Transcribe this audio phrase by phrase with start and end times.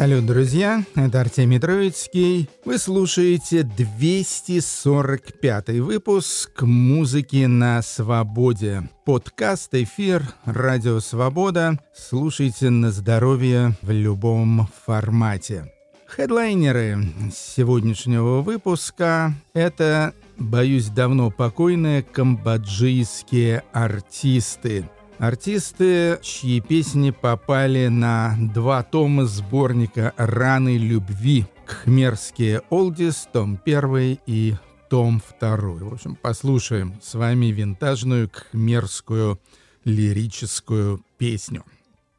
[0.00, 0.82] Салют, друзья!
[0.94, 2.48] Это Артемий Троицкий.
[2.64, 8.88] Вы слушаете 245 выпуск «Музыки на свободе».
[9.04, 11.78] Подкаст, эфир, радио «Свобода».
[11.94, 15.70] Слушайте на здоровье в любом формате.
[16.06, 16.96] Хедлайнеры
[17.36, 24.88] сегодняшнего выпуска— это, боюсь, давно покойные камбоджийские артисты—
[25.20, 34.54] Артисты, чьи песни попали на два тома сборника «Раны любви» «Кхмерские олдис», том 1 и
[34.88, 35.56] том 2.
[35.58, 39.38] В общем, послушаем с вами винтажную кхмерскую
[39.84, 41.66] лирическую песню.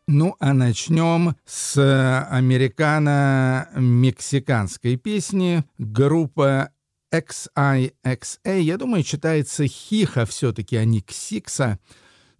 [0.08, 5.64] Ну, а начнем с американо-мексиканской песни.
[5.80, 6.70] Группа
[7.12, 11.80] XIXA, я думаю, читается Хиха все-таки, а не Ксикса.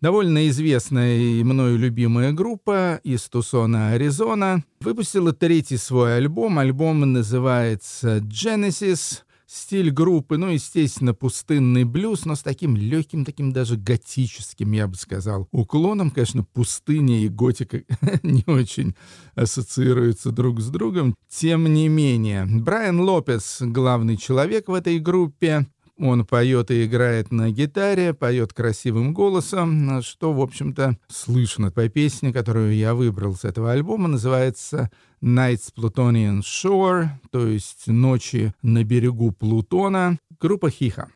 [0.02, 6.58] Довольно известная и мною любимая группа из Тусона, Аризона, выпустила третий свой альбом.
[6.58, 9.20] Альбом называется Genesis.
[9.46, 14.96] Стиль группы, ну, естественно, пустынный блюз, но с таким легким, таким даже готическим, я бы
[14.96, 16.10] сказал, уклоном.
[16.10, 17.84] Конечно, пустыня и готика
[18.24, 18.96] не очень
[19.36, 21.14] ассоциируются друг с другом.
[21.30, 25.68] Тем не менее, Брайан Лопес, главный человек в этой группе,
[26.02, 32.34] он поет и играет на гитаре, поет красивым голосом, что, в общем-то, слышно по песне,
[32.34, 34.08] которую я выбрал с этого альбома.
[34.08, 34.90] Называется
[35.22, 40.18] «Nights Plutonian Shore», то есть «Ночи на берегу Плутона».
[40.40, 41.10] Группа «Хиха».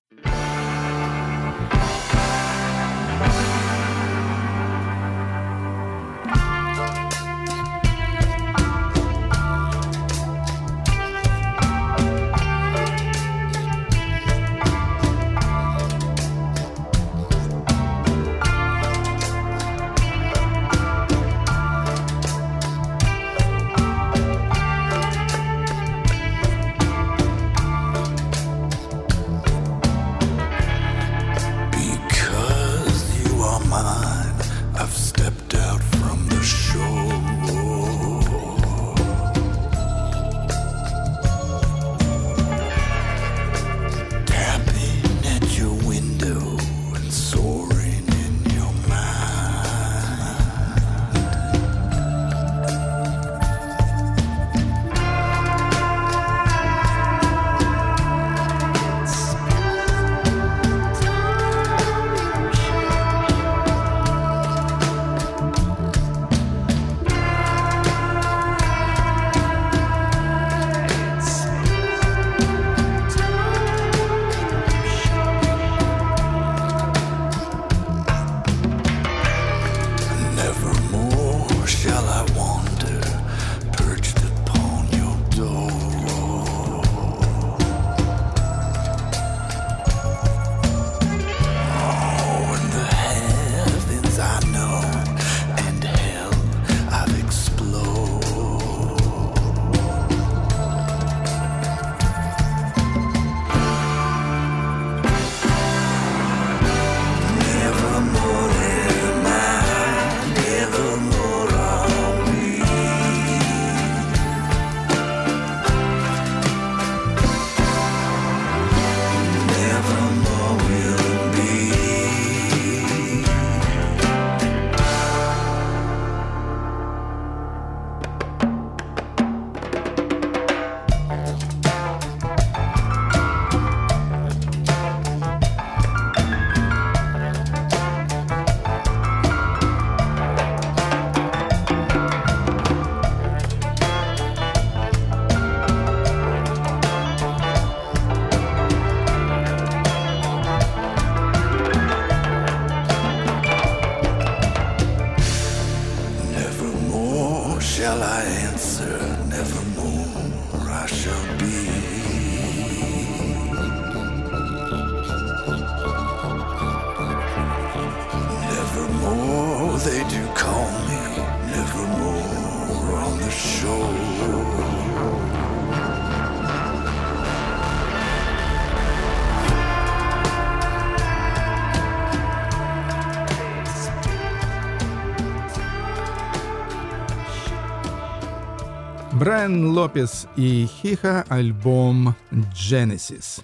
[189.36, 193.44] Брайан Лопес и Хиха, альбом Genesis.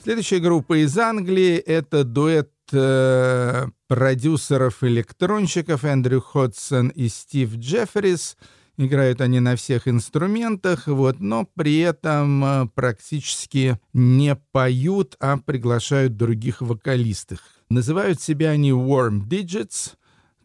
[0.00, 8.36] Следующая группа из Англии— это дуэт э, продюсеров-электронщиков Эндрю Ходсон и Стив Джеффрис.
[8.76, 16.16] Играют они на всех инструментах, вот, но при этом э, практически не поют, а приглашают
[16.16, 17.40] других вокалистов.
[17.68, 19.94] Называют себя они Warm Digits,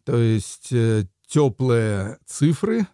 [0.05, 2.87] то есть э, теплые цифры.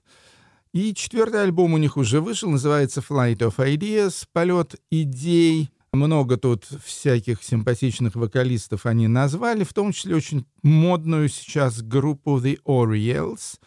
[0.73, 5.69] И четвертый альбом у них уже вышел, называется Flight of Ideas, полет идей.
[5.91, 12.57] Много тут всяких симпатичных вокалистов они назвали, в том числе очень модную сейчас группу The
[12.65, 13.59] Orioles.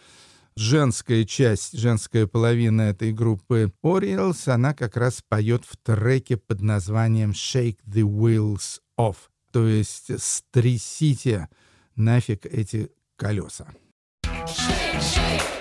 [0.56, 7.30] Женская часть, женская половина этой группы Orioles, она как раз поет в треке под названием
[7.30, 9.16] Shake the Wheels Off,
[9.52, 11.48] то есть стрясите
[11.94, 13.68] нафиг эти колеса.
[14.24, 15.55] Shake, shake.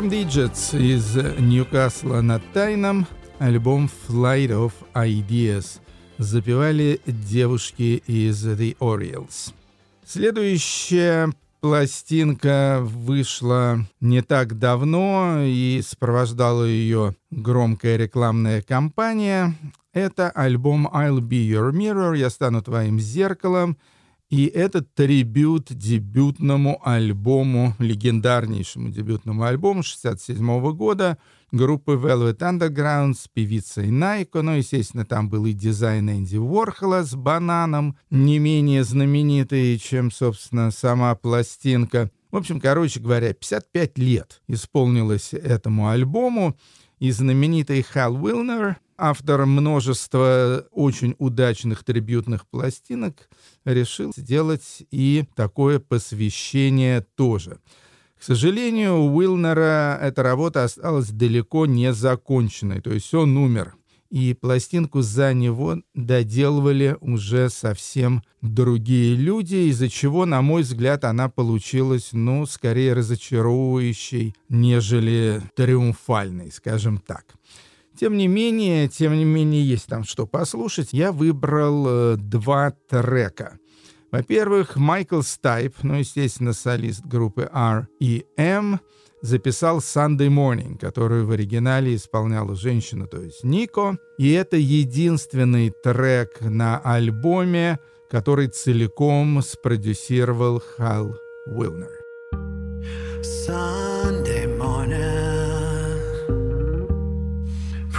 [0.00, 3.06] Warm Digits из Ньюкасла на Тайном,
[3.38, 5.80] альбом Flight of Ideas.
[6.16, 9.52] Запевали девушки из The Orioles.
[10.06, 11.30] Следующая
[11.60, 19.54] пластинка вышла не так давно и сопровождала ее громкая рекламная кампания.
[19.92, 23.76] Это альбом I'll Be Your Mirror, я стану твоим зеркалом.
[24.30, 31.18] И этот трибют дебютному альбому, легендарнейшему дебютному альбому 67 года
[31.50, 34.42] группы Velvet Underground с певицей Найко.
[34.42, 40.70] Ну, естественно, там был и дизайн Энди Уорхола с бананом, не менее знаменитый, чем, собственно,
[40.70, 42.08] сама пластинка.
[42.30, 46.56] В общем, короче говоря, 55 лет исполнилось этому альбому.
[47.00, 53.28] И знаменитый Хал Уилнер, автор множества очень удачных трибютных пластинок,
[53.64, 57.58] решил сделать и такое посвящение тоже.
[58.18, 63.74] К сожалению, у Уилнера эта работа осталась далеко не законченной, то есть он умер.
[64.10, 71.28] И пластинку за него доделывали уже совсем другие люди, из-за чего, на мой взгляд, она
[71.28, 77.24] получилась, ну, скорее разочаровывающей, нежели триумфальной, скажем так.
[78.00, 80.88] Тем не менее, тем не менее, есть там что послушать.
[80.92, 83.58] Я выбрал э, два трека.
[84.10, 88.80] Во-первых, Майкл Стайп, ну, естественно, солист группы R.E.M.,
[89.20, 93.98] записал Sunday Morning, которую в оригинале исполняла женщина, то есть Нико.
[94.16, 97.80] И это единственный трек на альбоме,
[98.10, 101.14] который целиком спродюсировал Хал
[101.44, 101.90] Уилнер.
[103.20, 103.89] Sunday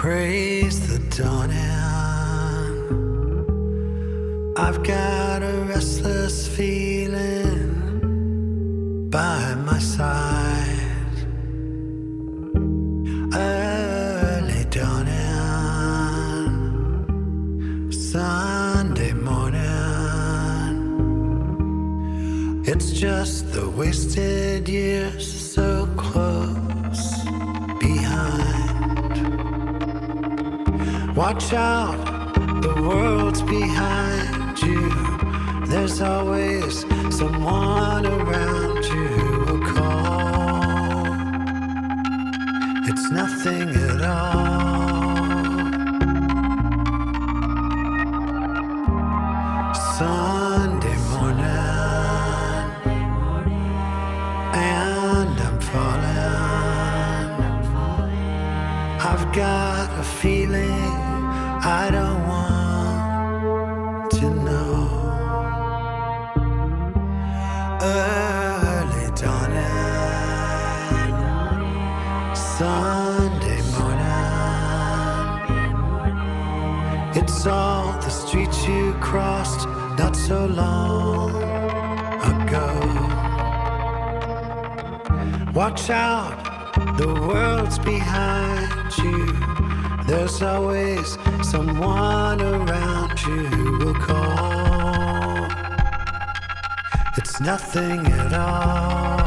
[0.02, 1.62] praise the dawning.
[4.58, 7.70] I've got a restless feeling
[9.12, 11.20] by my side.
[13.36, 15.12] Early dawning,
[17.92, 19.62] Sunday morning.
[22.66, 26.71] It's just the wasted years so close.
[31.22, 32.04] Watch out,
[32.64, 34.90] the world's behind you.
[35.68, 36.84] There's always
[37.16, 41.06] someone around you who will call.
[42.90, 45.16] It's nothing at all.
[50.00, 51.46] Sunday morning,
[54.56, 56.22] and I'm falling.
[59.10, 60.41] I've got a feeling
[85.54, 89.41] Watch out, the world's behind you.
[90.12, 95.48] There's always someone around you who will call.
[97.16, 99.21] It's nothing at all.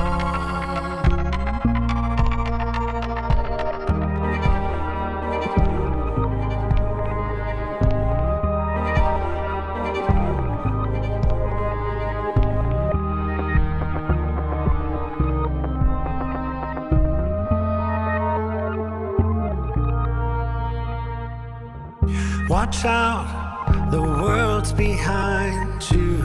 [22.65, 26.17] Watch out, the world's behind you.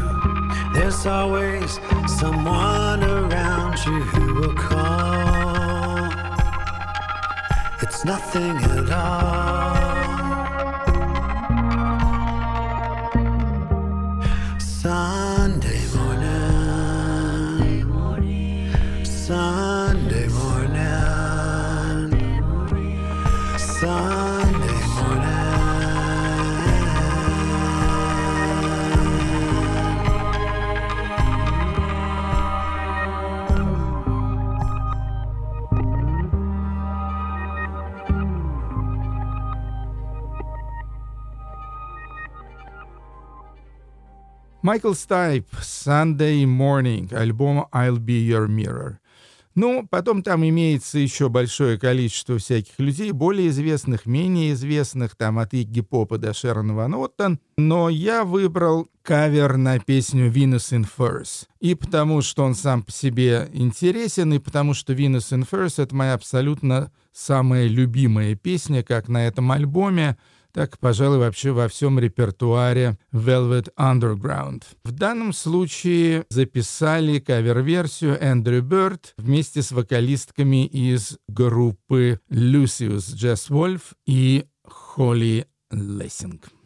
[0.74, 1.82] There's always
[2.18, 6.10] someone around you who will call.
[7.82, 9.69] It's nothing at all.
[44.70, 48.98] Майкл Стайп, Sunday Morning, альбом I'll Be Your Mirror.
[49.56, 55.56] Ну, потом там имеется еще большое количество всяких людей, более известных, менее известных, там от
[55.56, 57.40] Игги Попа до Шерон Ван Оттон.
[57.58, 61.48] Но я выбрал кавер на песню «Venus in Furs».
[61.60, 65.96] И потому, что он сам по себе интересен, и потому, что «Venus in Furs»— это
[65.96, 70.16] моя абсолютно самая любимая песня, как на этом альбоме,
[70.54, 74.64] так, пожалуй, вообще во всем репертуаре Velvet Underground.
[74.84, 83.82] В данном случае записали кавер-версию Эндрю Бёрд вместе с вокалистками из группы Lucius Jazz Wolf
[84.06, 86.59] и Холли Лессинг.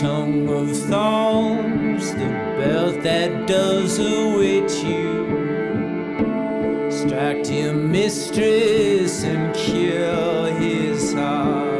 [0.00, 5.26] Tongue of thorns, the belt that does await you.
[6.90, 11.79] Strike your mistress and cure his heart.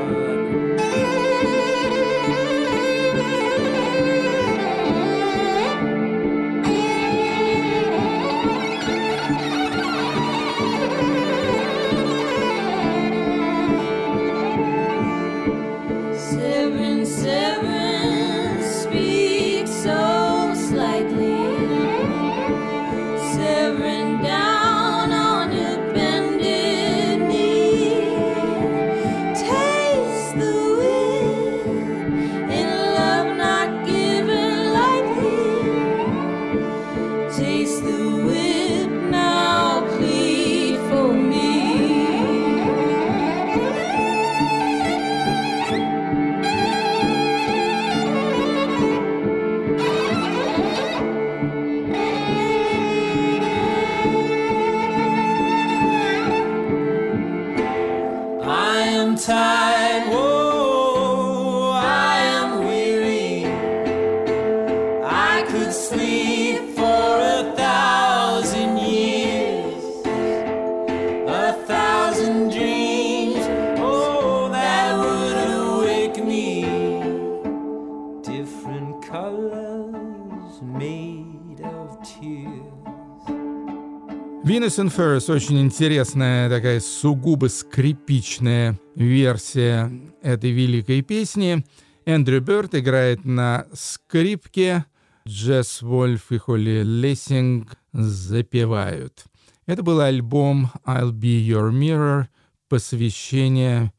[84.79, 89.91] And Ferris очень интересная такая сугубо скрипичная версия
[90.23, 91.65] этой великой песни.
[92.05, 94.85] Эндрю Бёрд играет на скрипке,
[95.27, 99.25] Джесс Вольф и Холли Лессинг запевают.
[99.67, 102.27] Это был альбом «I'll Be Your Mirror»,
[102.69, 103.93] посвящение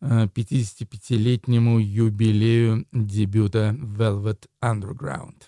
[0.00, 5.42] э, 55-летнему юбилею дебюта Velvet Underground.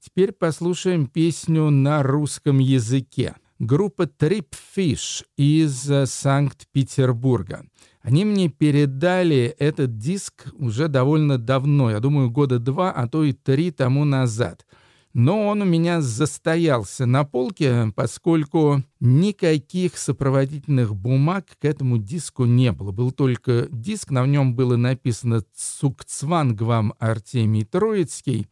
[0.00, 3.36] Теперь послушаем песню на русском языке.
[3.58, 7.64] Группа Trip Fish из э, Санкт-Петербурга.
[8.02, 13.32] Они мне передали этот диск уже довольно давно, я думаю, года два, а то и
[13.32, 14.66] три тому назад.
[15.14, 22.72] Но он у меня застоялся на полке, поскольку никаких сопроводительных бумаг к этому диску не
[22.72, 22.92] было.
[22.92, 28.48] Был только диск, на нем было написано «Цукцванг вам Артемий Троицкий»,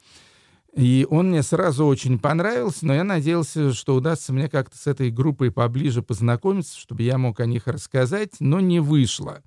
[0.76, 5.10] и он мне сразу очень понравился, но я надеялся, что удастся мне как-то с этой
[5.10, 9.42] группой поближе познакомиться, чтобы я мог о них рассказать, но не вышло.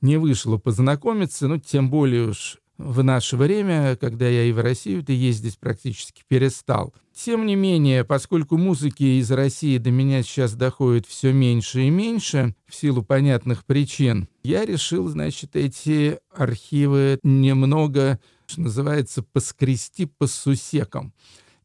[0.00, 5.12] Не вышло познакомиться, ну, тем более уж в наше время, когда я и в Россию-то
[5.12, 6.94] ездить практически перестал.
[7.12, 12.54] Тем не менее, поскольку музыки из России до меня сейчас доходит все меньше и меньше,
[12.68, 21.12] в силу понятных причин, я решил, значит, эти архивы немного что называется, поскрести по сусекам.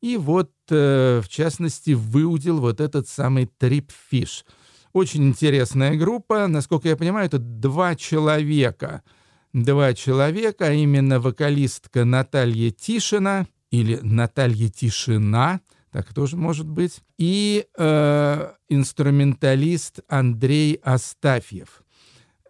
[0.01, 4.45] И вот, э, в частности, выудил вот этот самый Tripfish.
[4.91, 6.47] Очень интересная группа.
[6.47, 9.01] Насколько я понимаю, это два человека.
[9.53, 17.65] Два человека, а именно вокалистка Наталья Тишина или Наталья Тишина, так тоже может быть, и
[17.77, 21.82] э, инструменталист Андрей Астафьев.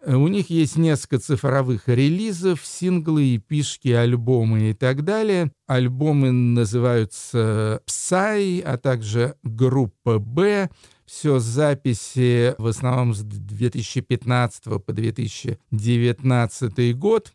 [0.06, 5.50] У них есть несколько цифровых релизов, синглы, эпишки, альбомы и так далее.
[5.66, 10.68] Альбомы называются «Псай», а также «Группа Б».
[11.06, 17.32] Все записи в основном с 2015 по 2019 год.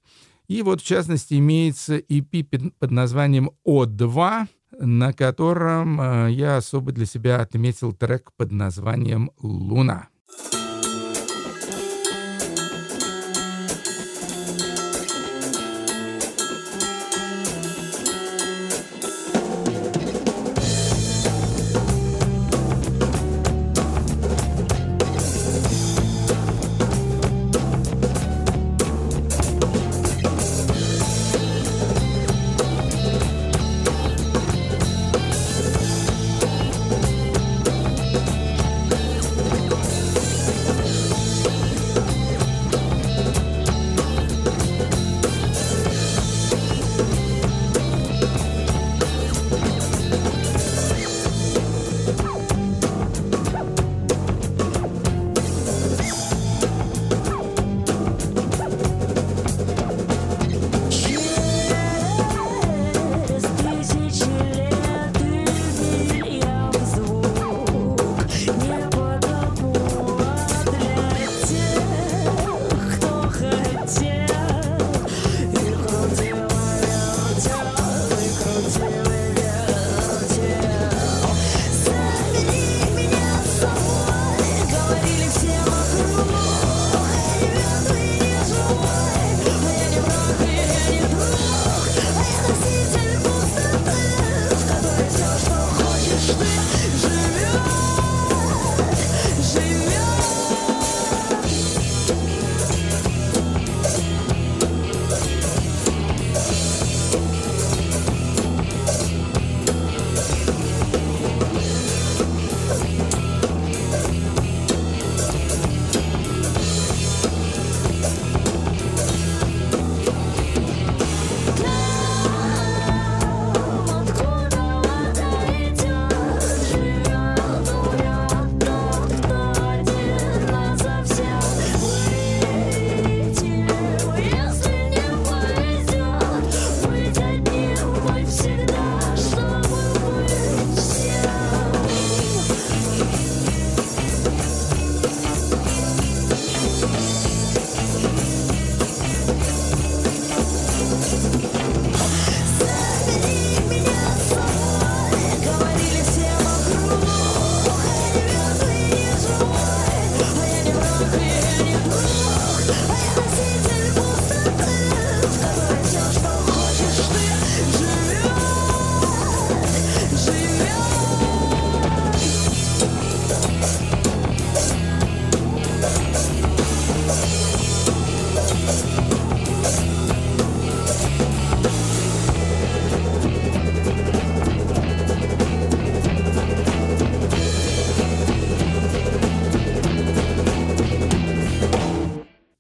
[0.48, 4.48] И вот, в частности, имеется EP под названием «О2»,
[4.80, 10.10] на котором э, я особо для себя отметил трек под названием «Луна».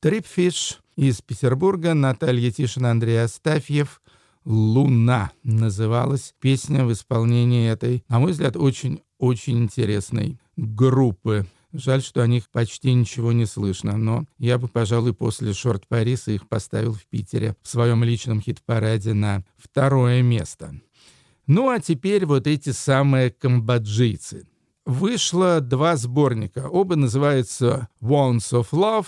[0.09, 4.01] Tripfish из Петербурга, Наталья Тишина, Андрей Астафьев.
[4.43, 11.45] «Луна» называлась песня в исполнении этой, на мой взгляд, очень-очень интересной группы.
[11.73, 16.31] Жаль, что о них почти ничего не слышно, но я бы, пожалуй, после «Shortparis а»
[16.31, 20.73] их поставил в Питере в своем личном хит-параде на второе место.
[21.45, 24.47] Ну а теперь вот эти самые камбоджийцы.
[24.89, 26.67] Вышло два сборника.
[26.67, 29.05] Оба называются «Wounds of Love»,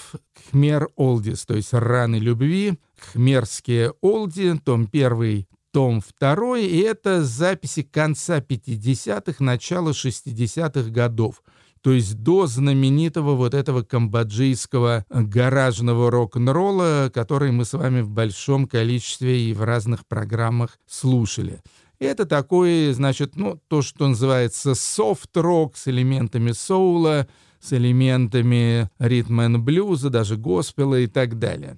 [0.53, 2.77] «Khmer Oldies», то есть «Раны любви»,
[3.15, 11.41] «Khmerские Олди», том первый, том второй, и это записи конца 50-х, начала 60-х годов
[11.81, 18.67] то есть до знаменитого вот этого камбоджийского гаражного рок-н-ролла, который мы с вами в большом
[18.67, 21.63] количестве и в разных программах слушали.
[22.01, 27.27] Это такой, значит, ну, то, что называется софт-рок с элементами соула,
[27.59, 31.77] с элементами ритм-н-блюза, даже госпела и так далее.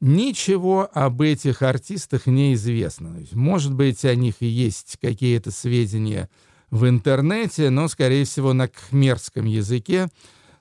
[0.00, 3.22] Ничего об этих артистах не известно.
[3.30, 6.28] Может быть, о них и есть какие-то сведения
[6.72, 10.08] в интернете, но, скорее всего, на кхмерском языке,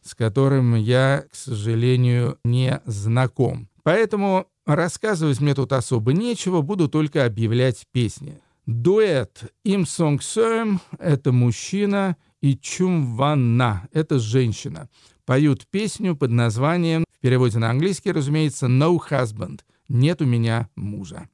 [0.04, 3.68] с которым я, к сожалению, не знаком.
[3.82, 8.40] Поэтому рассказывать мне тут особо нечего, буду только объявлять песни.
[8.66, 14.88] Дуэт Им Сонг Сөм— это мужчина, и Чум Ван На— это женщина.
[15.26, 21.28] Поют песню под названием, в переводе на английский, разумеется, «No Husband»— «Нет у меня мужа».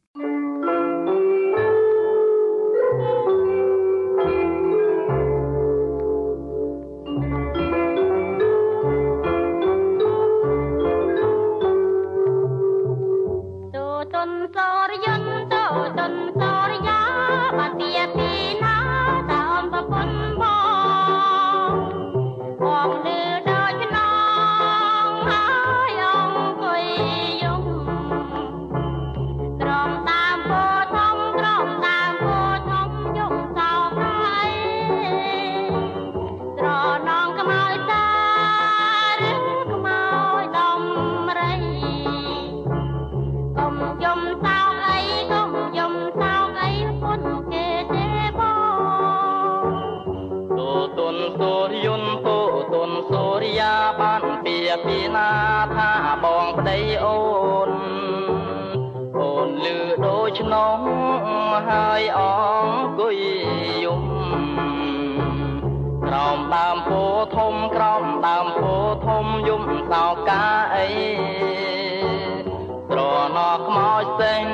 [55.16, 55.30] ណា
[55.76, 55.92] ថា
[56.24, 57.20] បងប្តីអូ
[57.70, 57.72] ន
[59.20, 60.80] អូនលឺដូច្នង
[61.70, 62.22] ហើយអ
[62.66, 62.68] ង
[63.00, 63.20] គុយ
[63.86, 64.04] យំ
[66.06, 67.04] ក្រោមដើមពោ
[67.38, 68.76] ធំក្រោមដើមពោ
[69.08, 70.88] ធំយំសោកាអី
[72.92, 73.00] ត្រ
[73.38, 74.46] ណោះខ្មោចសេង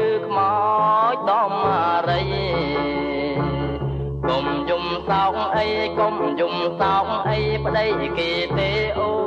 [0.00, 0.54] ឬខ្មោ
[1.12, 1.52] ចដំ
[2.10, 2.20] រៃ
[4.28, 5.66] កុំយំសោកអី
[5.98, 7.86] កុំយំសោកអីប្តី
[8.18, 9.19] គេទេអូ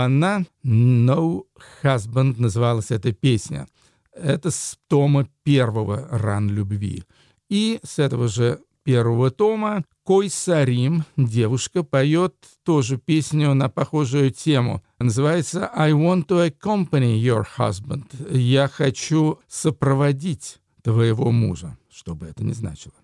[0.00, 1.42] Ванна «No
[1.82, 3.68] Husband» называлась эта песня.
[4.14, 7.04] Это с тома первого «Ран любви».
[7.50, 9.84] И с этого же первого тома.
[10.04, 12.34] Койса Рим, девушка, поет
[12.64, 14.82] тоже песню на похожую тему.
[14.98, 18.06] Называется «I want to accompany your husband».
[18.34, 22.94] «Я хочу сопроводить твоего мужа», что бы это ни значило.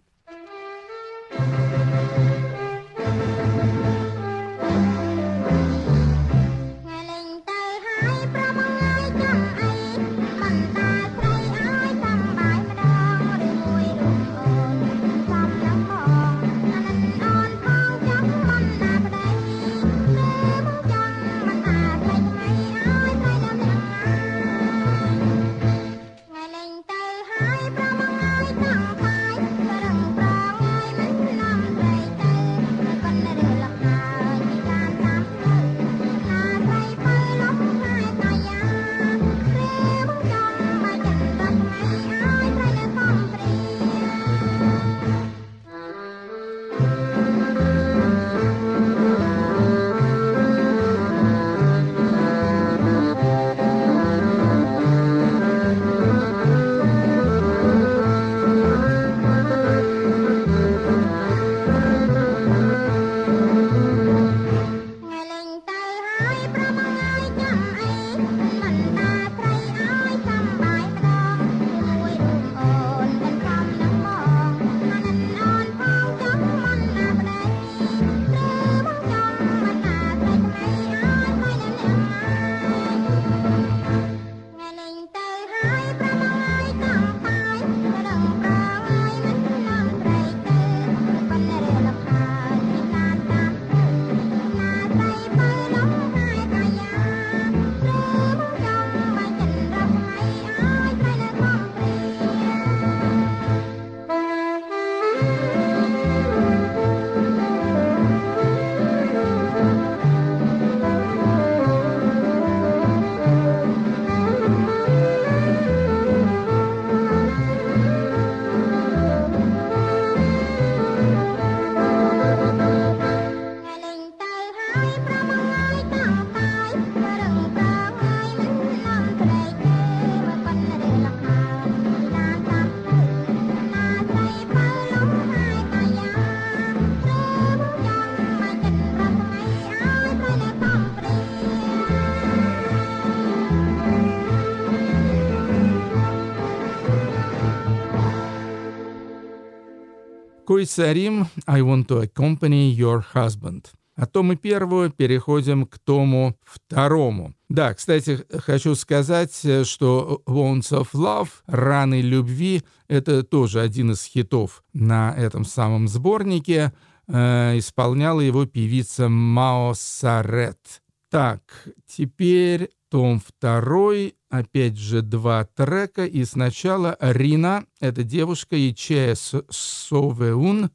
[150.57, 153.67] Кой Сарим, I want to accompany your husband.
[153.95, 157.35] От тома первого переходим к тому второму.
[157.51, 164.65] Да, кстати, хочу сказать, что Wounds of Love, Раны любви, это тоже один из хитов
[164.73, 166.73] на этом самом сборнике.
[167.07, 170.81] Э, исполняла его певица Мао Сарет.
[171.11, 179.15] Так, теперь том второй, опять же два трека, и сначала Рина, это девушка, и Че
[179.17, 180.71] Совеун,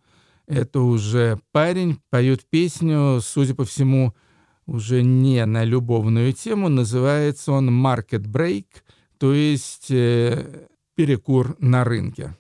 [0.47, 4.13] это уже парень, поет песню, судя по всему,
[4.65, 8.65] уже не на любовную тему, называется он «Market Break»,
[9.17, 12.35] то есть э, перекур на рынке.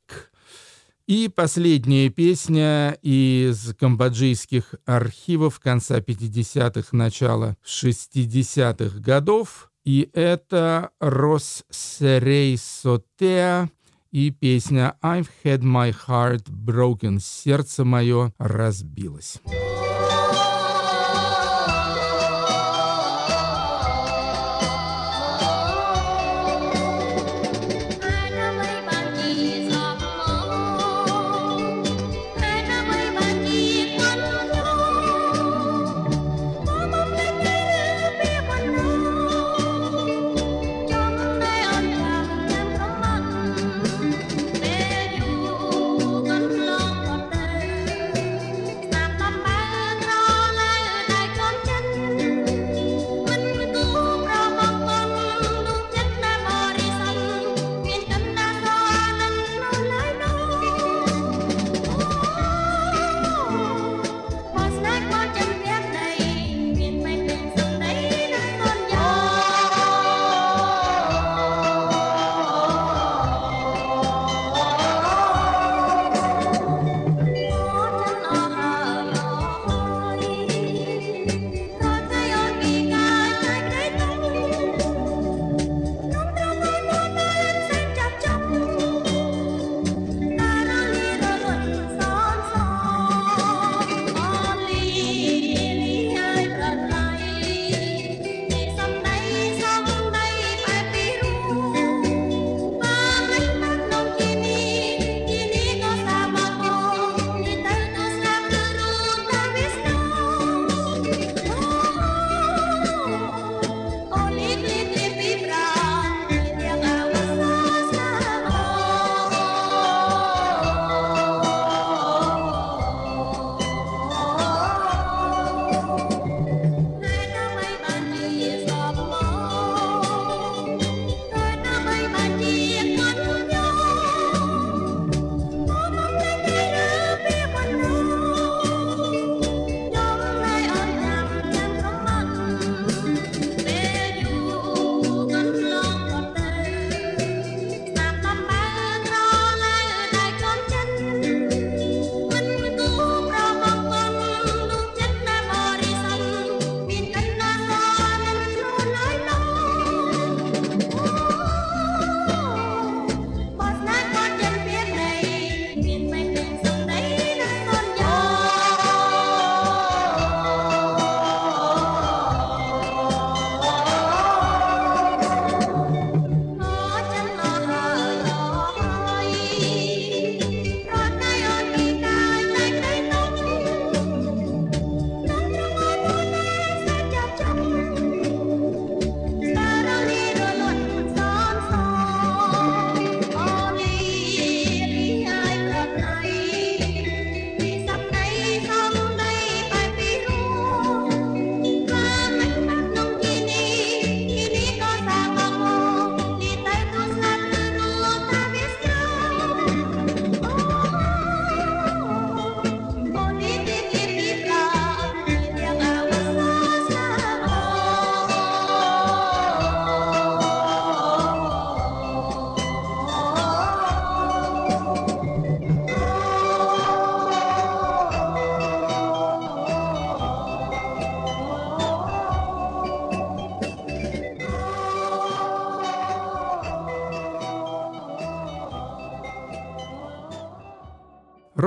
[1.08, 9.72] И последняя песня из камбоджийских архивов конца 50-х, начала 60-х годов.
[9.86, 13.70] И это «Рос Серей Сотеа»
[14.12, 19.40] и песня «I've had my heart broken»— «Сердце мое разбилось».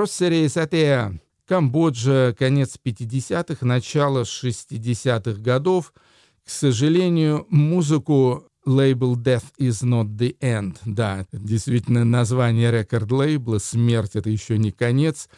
[0.00, 1.20] Россерия из Сатея.
[1.46, 5.92] Камбоджа, конец 50-х, начало 60-х годов.
[6.42, 10.78] К сожалению, музыку лейбл Death is not the end.
[10.86, 15.28] Да, действительно, название рекорд-лейбла «Смерть»— это еще не конец.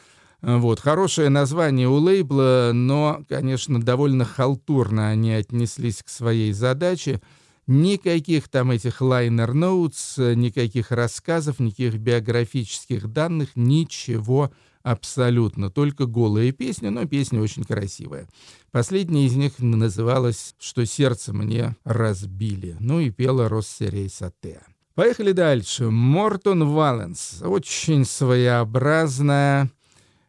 [0.43, 7.21] Вот, хорошее название у лейбла, но, конечно, довольно халтурно они отнеслись к своей задаче—
[7.67, 14.53] Никаких там этих лайнер ноутс, никаких рассказов, никаких биографических данных, ничего
[14.83, 15.71] абсолютно.
[15.71, 18.29] Только голые песни, но песня очень красивая.
[18.73, 22.77] Последняя из них называлась «Что сердце мне разбили».
[22.81, 24.61] Ну и пела Россерей Сате.
[24.95, 25.89] Поехали дальше.
[25.89, 27.43] Мортон Валенс.
[27.43, 29.71] Очень своеобразная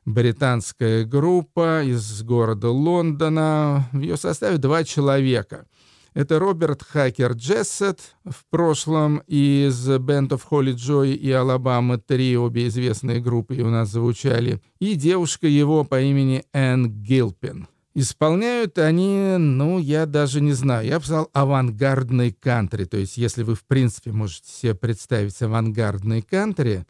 [0.05, 3.89] британская группа из города Лондона.
[3.91, 5.65] В ее составе два человека.
[6.13, 12.67] Это Роберт Хакер Джессет, в прошлом из Band of Holy Joy и Алабама 3, обе
[12.67, 17.67] известные группы у нас звучали, и девушка его по имени Энн Гилпин.
[17.95, 22.85] Исполняют они, ну, я даже не знаю, я бы сказал, авангардный кантри.
[22.85, 26.85] То есть, если вы, в принципе, можете себе представить авангардный кантри,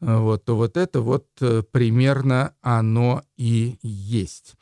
[0.00, 4.54] вот, то вот это вот э, примерно оно и есть.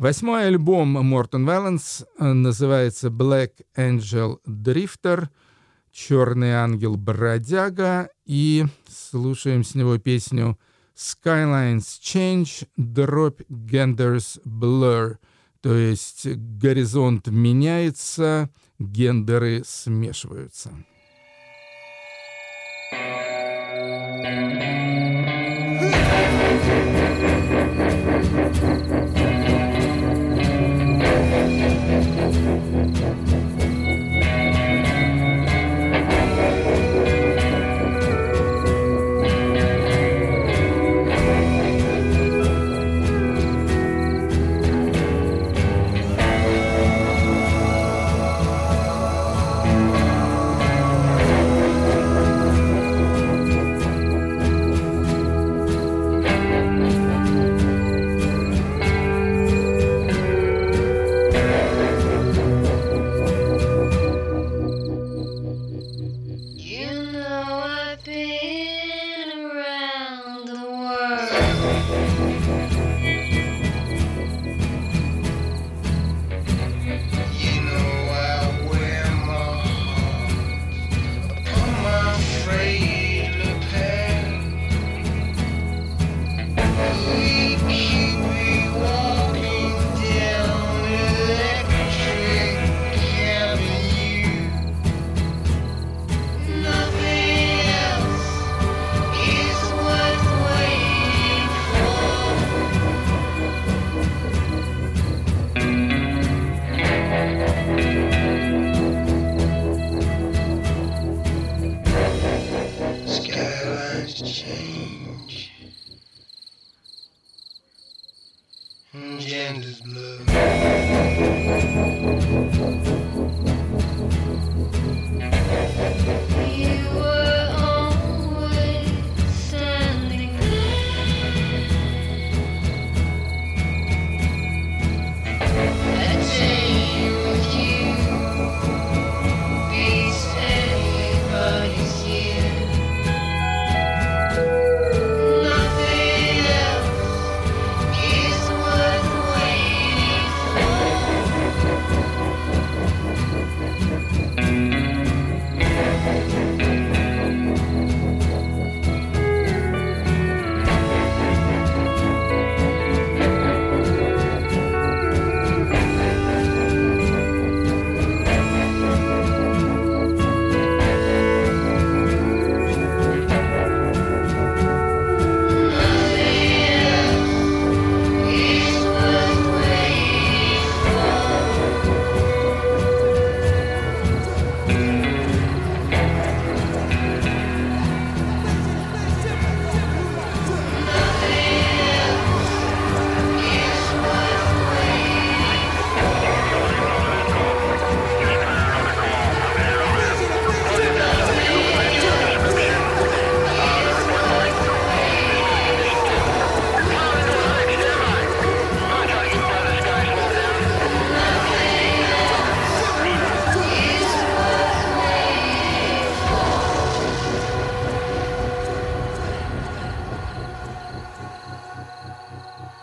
[0.00, 5.28] Восьмой альбом Мортон Валенс называется Black Angel Drifter,
[5.92, 10.58] Черный ангел бродяга, и слушаем с него песню
[10.96, 15.18] Skylines Change, Drop Genders Blur,
[15.60, 18.48] то есть горизонт меняется,
[18.78, 20.72] гендеры смешиваются.
[24.22, 24.69] You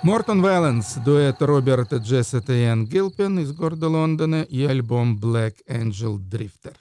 [0.08, 6.18] Мортон Вэланс, дуэт Роберта Джессета и Энн Гилпин из города Лондона и альбом Black Angel
[6.18, 6.76] Drifter.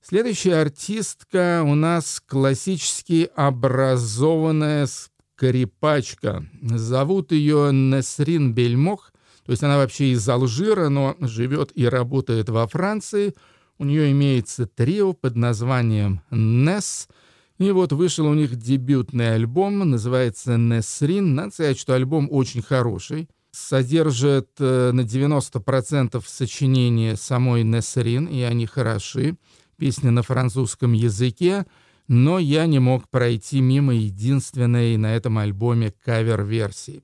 [0.00, 6.46] Следующая артистка у нас классически образованная скрипачка.
[6.62, 9.10] Зовут ее Несрин Бельмох,
[9.44, 13.34] то есть она вообще из Алжира, но живет и работает во Франции.
[13.78, 17.08] У нее имеется трио под названием «Нес»,
[17.58, 21.34] и вот вышел у них дебютный альбом, называется «Несрин».
[21.34, 23.28] Надо сказать, что альбом очень хороший.
[23.50, 29.36] Содержит э, на 90% сочинения самой Несрин, и они хороши.
[29.76, 31.66] Песня на французском языке,
[32.06, 37.02] но я не мог пройти мимо единственной на этом альбоме кавер-версии.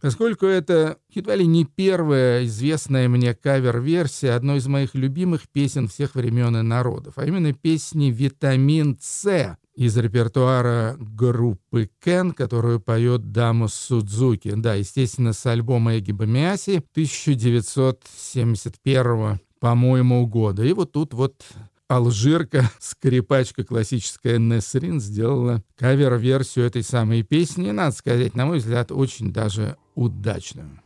[0.00, 6.14] Поскольку это едва ли не первая известная мне кавер-версия одной из моих любимых песен всех
[6.14, 13.72] времен и народов, а именно песни «Витамин С» из репертуара группы Кен, которую поет Дамус
[13.74, 14.52] Судзуки.
[14.54, 20.62] Да, естественно, с альбома Эги Бамиаси 1971 по-моему, года.
[20.62, 21.42] И вот тут вот
[21.88, 29.32] алжирка, скрипачка классическая Несрин сделала кавер-версию этой самой песни, надо сказать, на мой взгляд, очень
[29.32, 30.82] даже удачную.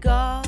[0.00, 0.47] A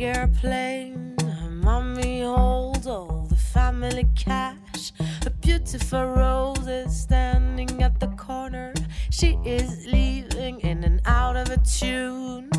[0.00, 1.14] big airplane.
[1.50, 4.92] Mommy holds all the family cash.
[5.26, 8.72] A beautiful rose is standing at the corner.
[9.10, 12.50] She is leaving in and out of a tune.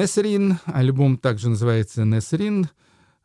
[0.00, 2.70] Несрин, альбом также называется Несрин,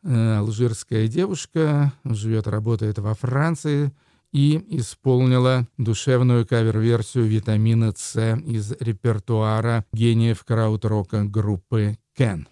[0.02, 3.92] э, алжирская девушка, живет, работает во Франции
[4.30, 12.46] и исполнила душевную кавер-версию «Витамина С» из репертуара гениев краудрока группы «Кен».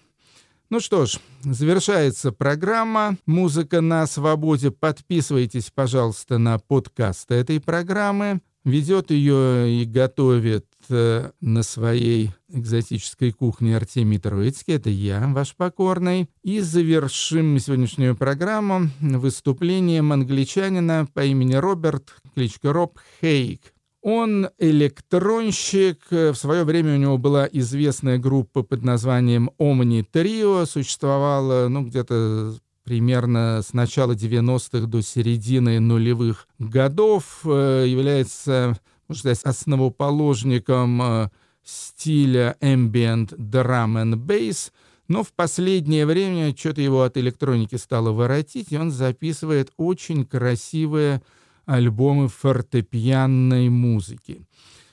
[0.71, 4.71] Ну что ж, завершается программа «Музыка на свободе».
[4.71, 8.41] Подписывайтесь, пожалуйста, на подкаст этой программы.
[8.65, 14.75] Ведет ее и готовит на своей экзотической кухне Артемий Троицкий.
[14.75, 16.29] Это я, ваш покорный.
[16.43, 23.75] И завершим сегодняшнюю программу выступлением англичанина по имени Роберт, кличка Роб Хейк.
[24.03, 25.99] Он электронщик.
[26.11, 30.67] В свое время у него была известная группа под названием Omni Trio.
[30.67, 32.55] Существовала, ну, где-то
[32.85, 37.41] примерно с начала 90-х до середины нулевых годов.
[37.45, 38.79] Э, является,
[39.09, 41.31] можно сказать, основоположником э,
[41.65, 44.71] стиля ambient drum and bass.
[45.09, 51.23] Но в последнее время что-то его от электроники стало воротить, и он записывает очень красивые
[51.67, 54.47] альбомы фортепианной музыки.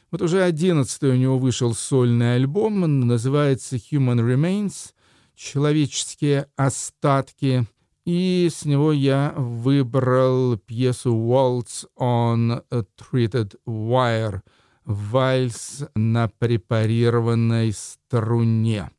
[0.09, 4.91] Вот уже одиннадцатый у него вышел сольный альбом, называется Human Remains,
[5.35, 7.65] человеческие остатки,
[8.05, 14.41] и с него я выбрал пьесу Waltz on a Treated Wire,
[14.85, 18.91] вальс на препарированной струне.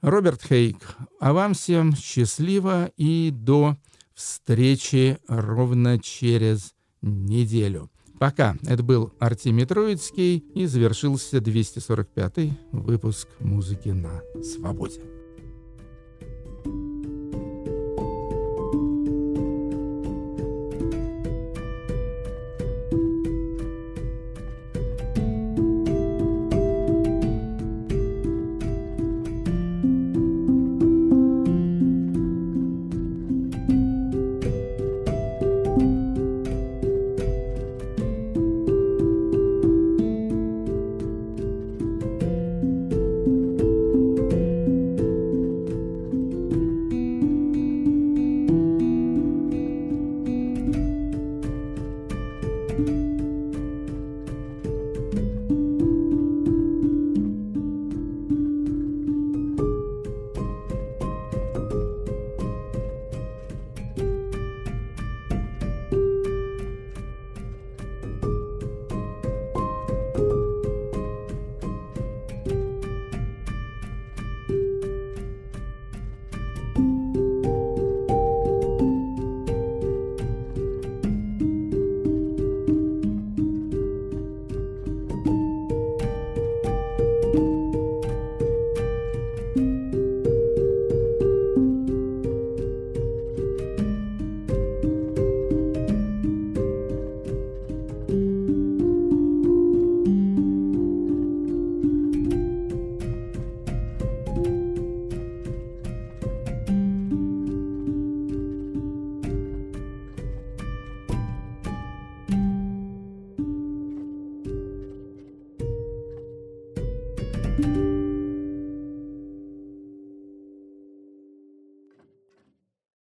[0.00, 3.76] Роберт Хейк, а вам всем счастливо и до
[4.14, 7.90] встречи ровно через неделю.
[8.18, 8.56] Пока.
[8.66, 15.17] Это был Артемий Троицкий и завершился 245-й выпуск «Музыки на свободе».